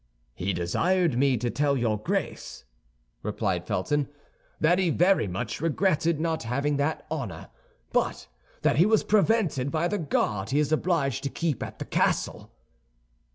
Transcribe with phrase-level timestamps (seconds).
[0.33, 2.65] "He desired me to tell your Grace,"
[3.21, 4.07] replied Felton,
[4.59, 7.49] "that he very much regretted not having that honor,
[7.93, 8.27] but
[8.63, 12.51] that he was prevented by the guard he is obliged to keep at the castle."